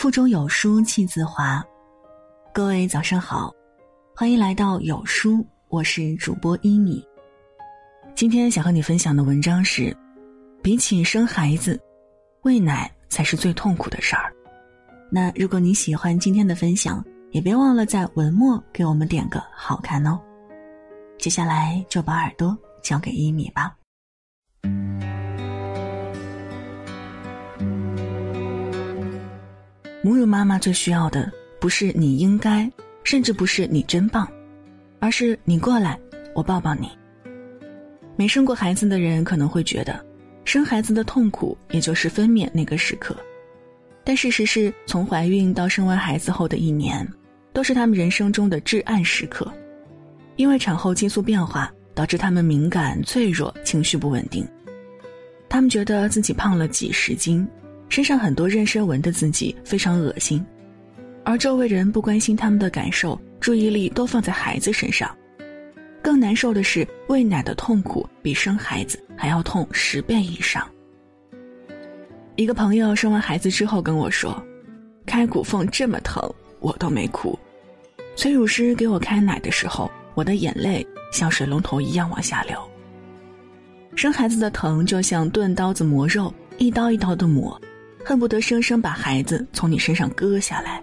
[0.00, 1.62] 腹中有书气自华。
[2.54, 3.54] 各位早上好，
[4.16, 7.06] 欢迎来到有书，我是主播一米。
[8.14, 9.94] 今天想和你分享的文章是：
[10.62, 11.78] 比起生孩子，
[12.44, 14.32] 喂奶才是最痛苦的事儿。
[15.12, 20.18] 那如果你喜欢今天的分享，也别忘了在文末给我们点个好看哦。
[21.18, 23.76] 接下来就把耳朵交给一米吧。
[30.10, 31.30] 母乳妈妈最需要的
[31.60, 32.68] 不是你应该，
[33.04, 34.28] 甚至不是你真棒，
[34.98, 35.96] 而是你过来，
[36.34, 36.90] 我抱抱你。
[38.16, 40.04] 没生过孩子的人可能会觉得，
[40.44, 43.16] 生孩子的痛苦也就是分娩那个时刻，
[44.02, 47.08] 但事实是从怀孕到生完孩子后的一年，
[47.52, 49.48] 都是他们人生中的至暗时刻，
[50.34, 54.44] 因为产后激素变化导致他们敏感、脆弱、情绪不稳定，
[55.48, 57.46] 他们觉得自己胖了几十斤。
[57.90, 60.42] 身上很多妊娠纹的自己非常恶心，
[61.24, 65.14] 而周围人不关心他们的感受，注意力都放在孩子身上。
[66.00, 70.66] 更难受的是，喂奶的痛苦比生孩子还要痛十倍以上。
[72.36, 74.40] 一个朋友生完孩子之后跟我说
[75.04, 77.36] ：“开骨缝这么疼，我都没哭。
[78.14, 82.56] 催乳师给我开奶的时候，我的眼泪像水龙头一样往下流。
[83.96, 87.60] 生孩子的疼就像钝刀子磨肉，一刀一刀的磨。”
[88.04, 90.82] 恨不得生生把孩子从你身上割下来，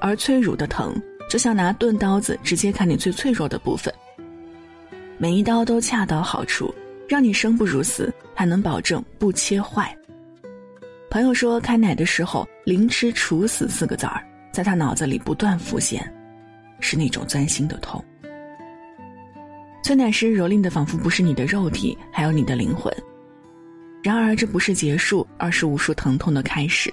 [0.00, 0.94] 而催乳的疼
[1.28, 3.92] 就像拿钝刀子直接砍你最脆弱的部分。
[5.18, 6.74] 每一刀都恰到好处，
[7.06, 9.94] 让你生不如死，还能保证不切坏。
[11.10, 16.02] 朋友说开奶的时候“凌迟处死”四个字儿在他脑子里不断浮现，
[16.80, 18.02] 是那种钻心的痛。
[19.82, 22.92] 催奶师蹂躏的仿佛不是你的肉体，还有你的灵魂。
[24.02, 26.92] 然而，这不是结束，而是无数疼痛的开始。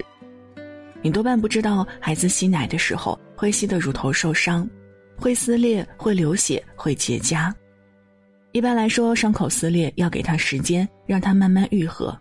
[1.01, 4.69] 你多半不知道，孩子吸奶的时候会吸得乳头受伤，
[5.15, 7.53] 会撕裂，会流血，会结痂。
[8.51, 12.17] 一般来说，伤口撕裂要给他时间，让他慢慢愈合。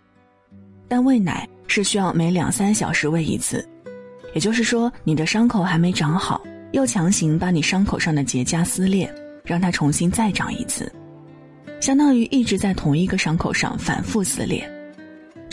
[0.87, 3.67] 但喂奶是需要每两三小时喂一次，
[4.33, 6.41] 也就是说，你的伤口还没长好，
[6.71, 9.13] 又强行把你伤口上的结痂撕裂，
[9.43, 10.89] 让它重新再长一次，
[11.81, 14.65] 相当于一直在同一个伤口上反复撕裂。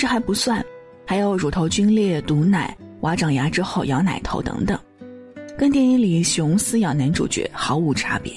[0.04, 0.62] 这还不算，
[1.06, 4.78] 还有乳头皲裂、堵奶、娃长牙之后咬奶头等等，
[5.56, 8.30] 跟电影里熊撕咬男主角毫无差别。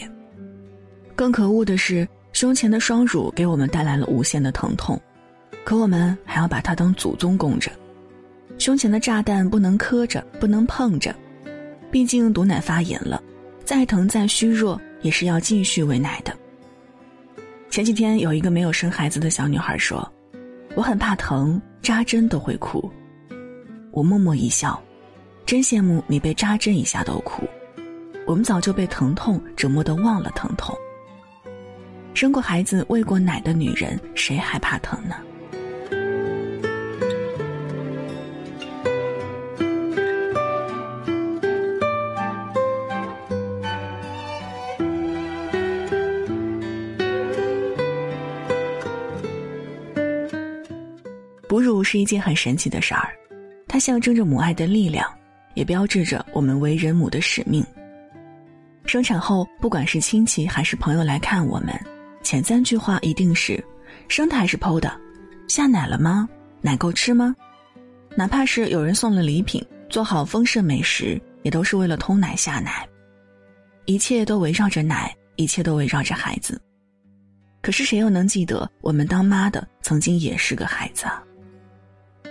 [1.13, 4.97] 更可恶的是，胸前的双乳给我们带来了无限的疼痛，
[5.66, 7.69] 可我们还要把它当祖宗供着。
[8.57, 11.13] 胸前的炸弹不能磕着，不能碰着，
[11.91, 13.22] 毕竟堵奶发炎了，
[13.66, 16.34] 再疼再虚弱也是要继续喂奶的。
[17.69, 20.09] 前几天有一个没有生孩子的小女孩说。
[20.77, 22.88] 我很怕疼，扎针都会哭。
[23.91, 24.79] 我默默一笑，
[25.43, 27.41] 真羡慕你被扎针一下都哭。
[28.27, 30.77] 我们早就被疼痛折磨的忘了疼痛。
[32.13, 35.16] 生过孩子、喂过奶的女人，谁还怕疼呢？
[51.57, 53.09] 哺乳是一件很神奇的事儿，
[53.68, 55.12] 它象征着母爱的力量，
[55.56, 57.66] 也标志着我们为人母的使命。
[58.85, 61.69] 生产后，不管是亲戚还是朋友来看我们，
[62.22, 63.59] 前三句话一定是：
[64.07, 65.01] 生的还是剖的？
[65.47, 66.29] 下奶了吗？
[66.62, 67.35] 奶够吃吗？
[68.16, 72.88] 哪怕是有人送了礼品，做好丰盛美食，也都是为了通奶下奶。
[73.85, 76.62] 一切都围绕着奶，一切都围绕着孩子。
[77.63, 81.23] 可是谁又能记得，我们当妈的曾经也是个孩子啊？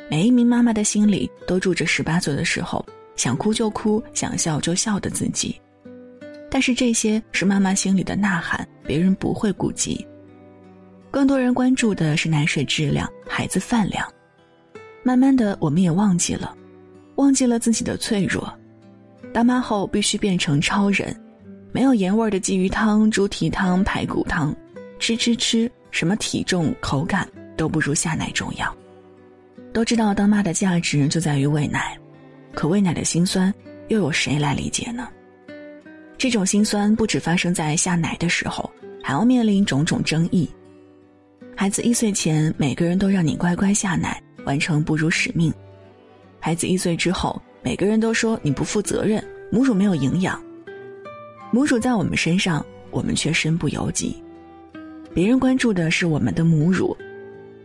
[0.09, 2.85] 每一名妈妈的心里都住着十八岁的时候
[3.17, 5.61] 想哭就哭、想笑就笑的自己，
[6.49, 10.07] 但是这些是妈妈心里的呐喊，别人不会顾及。
[11.11, 14.07] 更多人关注的是奶水质量、孩子饭量。
[15.03, 16.55] 慢慢的，我们也忘记了，
[17.17, 18.53] 忘记了自己的脆弱。
[19.33, 21.15] 当妈后必须变成超人，
[21.73, 24.55] 没有盐味的鲫鱼汤、猪蹄汤、排骨汤，
[24.99, 28.77] 吃吃吃，什么体重、口感都不如下奶重要。
[29.77, 31.99] 都知道当妈的价值就在于喂奶，
[32.55, 33.53] 可喂奶的辛酸
[33.89, 35.07] 又有谁来理解呢？
[36.17, 40.49] 这种辛酸不止发生在下奶的时候，还要面临种种争议。
[41.55, 45.53] 孩子一岁前，每个人都让你乖乖下奶，完成哺乳使命；
[46.41, 50.43] 孩子一岁之后，每个人都说你不负责任，母乳没有营养。
[51.51, 54.17] 母乳在我们身上，我们却身不由己。
[55.13, 56.97] 别人关注的是我们的母乳，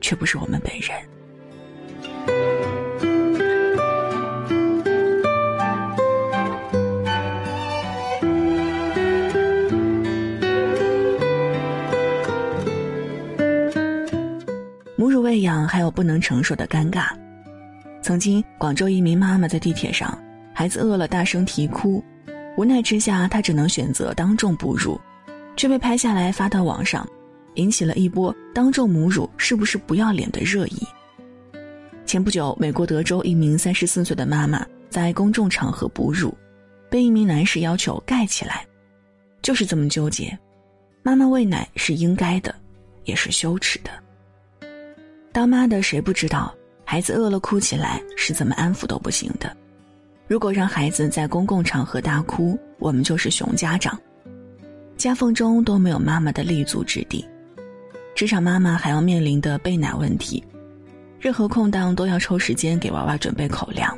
[0.02, 0.92] 却不是我们本人。
[15.72, 17.08] 还有不能承受的尴尬。
[18.02, 20.22] 曾经，广州一名妈妈在地铁上，
[20.54, 22.04] 孩子饿了大声啼哭，
[22.58, 25.00] 无奈之下，她只能选择当众哺乳，
[25.56, 27.08] 却被拍下来发到网上，
[27.54, 30.86] 引起了一波当众母乳是不是不要脸的热议。
[32.06, 36.38] 前不久，美国德州一名三十四岁的妈妈在公众场合哺乳，
[36.90, 38.66] 被一名男士要求盖起来，
[39.42, 40.38] 就是这么纠结。
[41.02, 42.54] 妈妈喂奶是应该的，
[43.06, 43.90] 也是羞耻的。
[45.32, 49.56] 当妈的谁不知道，孩子饿了哭起来是怎么安抚都不行的。
[50.28, 53.98] 如果让孩子在公共场合大哭，我们就是熊家长，
[54.98, 57.26] 夹缝中都没有妈妈的立足之地。
[58.14, 60.44] 职场妈妈还要面临的备奶问题。
[61.20, 63.98] 任何空档都要抽时间给娃娃准备口粮。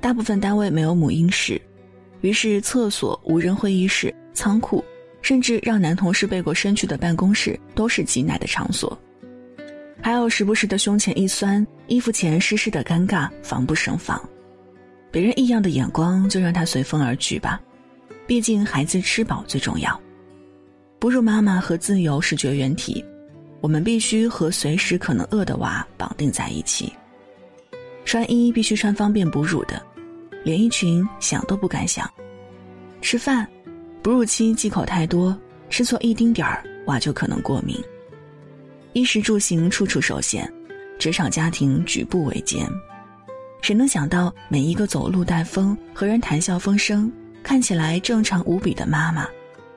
[0.00, 1.60] 大部分单位没有母婴室，
[2.20, 4.84] 于是厕所、无人会议室、仓库，
[5.22, 8.98] 甚至让男同事背过身去的办公室都是挤奶的场所。
[10.08, 14.18] 还有时不时的胸前一酸、衣服前湿湿的尴尬，防不胜防。
[15.10, 17.60] 别人异样的眼光就让他随风而去吧，
[18.26, 20.00] 毕竟孩子吃饱最重要。
[20.98, 23.04] 哺乳妈妈和自由是绝缘体。
[23.60, 26.90] 我们必须和随时可能饿的娃绑定在一起。
[28.06, 29.78] 穿衣必须穿方便哺乳的，
[30.42, 32.10] 连衣裙想都不敢想。
[33.02, 33.46] 吃饭，
[34.02, 35.38] 哺乳期忌口太多，
[35.68, 37.78] 吃错一丁点儿娃就可能过敏。
[38.92, 40.50] 衣食住行处处受限，
[40.98, 42.66] 职场家庭举步维艰。
[43.60, 47.12] 谁能想到每一个走路带风、和人谈笑风生、
[47.42, 49.28] 看起来正常无比的妈妈，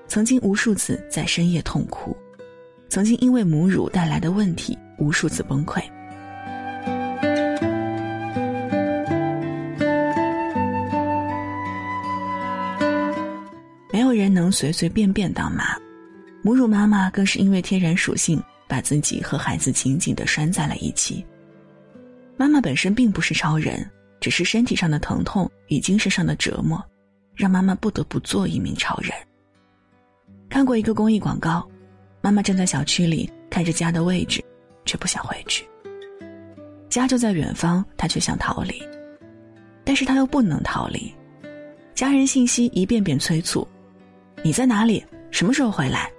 [0.07, 2.15] 曾经无数次在深夜痛哭。
[2.89, 5.81] 曾经因为母乳带来的问题，无数次崩溃。
[13.91, 15.75] 没有人能随随便便当妈，
[16.41, 18.41] 母乳妈妈更是因为天然属性，
[18.71, 21.25] 把自己和孩子紧紧的拴在了一起。
[22.37, 23.85] 妈妈本身并不是超人，
[24.21, 26.81] 只是身体上的疼痛与精神上的折磨，
[27.35, 29.11] 让妈妈不得不做一名超人。
[30.49, 31.67] 看过一个公益广告。
[32.23, 34.41] 妈妈站在小区里看着家的位置，
[34.85, 35.65] 却不想回去。
[36.87, 38.79] 家就在远方，她却想逃离，
[39.83, 41.11] 但是她又不能逃离。
[41.95, 43.67] 家人信息一遍遍催促
[44.45, 45.03] ：“你在哪里？
[45.31, 46.11] 什么时候回来？”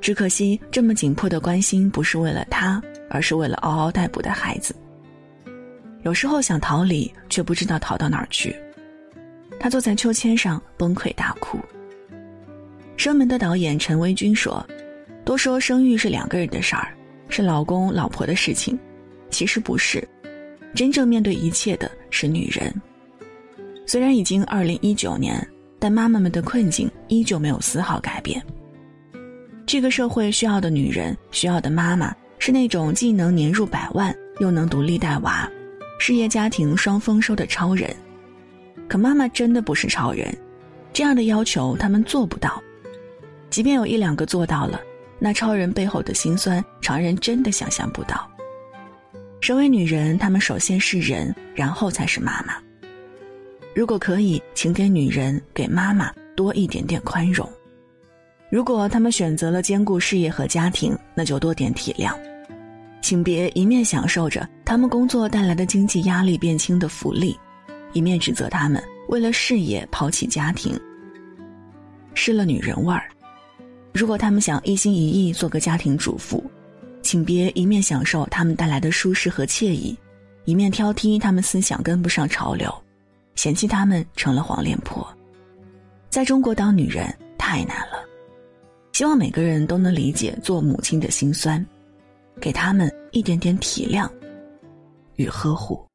[0.00, 2.80] 只可惜，这么紧迫的关心不是为了他，
[3.10, 4.74] 而是为了嗷嗷待哺的孩子。
[6.04, 8.54] 有时候想逃离，却不知道逃到哪儿去。
[9.58, 11.58] 他坐在秋千上崩溃大哭。
[12.96, 14.64] 生门的导演陈维军说
[15.24, 16.94] ：“都说生育是两个人的事儿，
[17.28, 18.78] 是老公老婆的事情，
[19.30, 20.06] 其实不是，
[20.74, 22.72] 真正面对一切的是女人。
[23.84, 25.46] 虽然已经二零一九年，
[25.78, 28.40] 但妈妈们的困境依旧没有丝毫改变。
[29.68, 35.46] 这个社会需要的女人，需要的妈妈，是那种既能年入百万，又能独立带娃，
[35.98, 37.94] 事业家庭双丰收的超人。
[38.88, 40.34] 可妈妈真的不是超人，
[40.90, 42.62] 这样的要求他们做不到。”
[43.50, 44.80] 即便有一两个做到了，
[45.18, 48.26] 那超人背后的辛酸，常人真的想象不到。
[49.42, 52.54] 身为女人，她们首先是人，然后才是妈妈。
[53.74, 57.46] 如果可以，请给女人、给妈妈多一点点宽容；
[58.50, 62.12] 如果他们选择了兼顾事业和家庭，那就多点体谅。
[63.00, 67.38] 请别一面享受着他们工作带来的经济压力变轻的福利，
[67.92, 70.78] 一面指责他们为了事业抛弃家庭，
[72.14, 73.08] 失了女人味儿。
[73.92, 76.42] 如果他们想一心一意做个家庭主妇，
[77.02, 79.96] 请别一面享受他们带来的舒适和惬意，
[80.44, 82.72] 一面挑剔他们思想跟不上潮流，
[83.34, 85.06] 嫌弃他们成了黄脸婆。
[86.10, 87.06] 在中国当女人
[87.38, 87.97] 太难了，
[88.98, 91.64] 希望每个人都能理解做母亲的辛酸，
[92.40, 94.10] 给他们一点点体谅
[95.14, 95.86] 与呵护。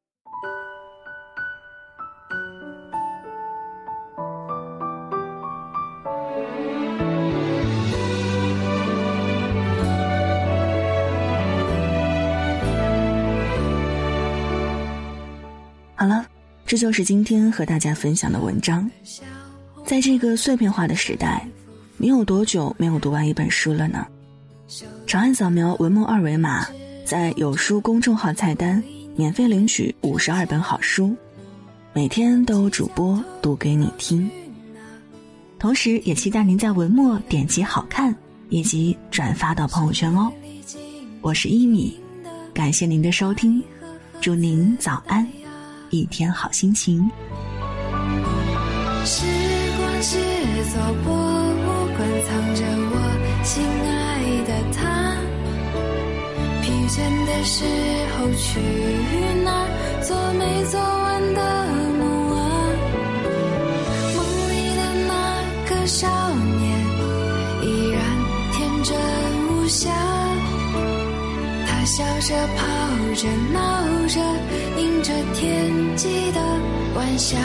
[15.94, 16.26] 好了，
[16.64, 18.90] 这就是今天和大家分享的文章。
[19.84, 21.46] 在这个碎片化的时代，
[21.96, 24.06] 你有多久没有读完一本书了呢？
[25.06, 26.66] 长按扫描文末二维码，
[27.04, 28.82] 在有书公众号菜单
[29.14, 31.14] 免费领取五十二本好书，
[31.92, 34.28] 每天都有主播读给你听。
[35.58, 38.14] 同时，也期待您在文末点击好看
[38.48, 40.32] 以及转发到朋友圈哦。
[41.20, 41.98] 我是一米，
[42.52, 43.62] 感谢您的收听，
[44.20, 45.26] 祝您早安。
[45.90, 47.08] 一天好心情。
[49.04, 49.26] 时
[49.78, 50.18] 光是
[50.72, 51.23] 座博
[52.34, 52.94] 物馆，藏着我
[53.44, 54.78] 心爱的他。
[56.62, 57.64] 疲倦的时
[58.14, 58.60] 候去
[59.44, 59.68] 哪儿？
[60.02, 61.40] 做没做完的
[61.98, 62.38] 梦啊？
[64.16, 64.18] 梦
[64.50, 65.10] 里的那
[65.68, 66.62] 个少年
[67.62, 67.96] 依然
[68.52, 68.90] 天真
[69.48, 69.88] 无邪，
[71.66, 72.66] 他笑着跑
[73.14, 73.58] 着闹
[74.08, 74.20] 着，
[74.78, 76.40] 迎着天际的
[76.94, 77.38] 晚霞。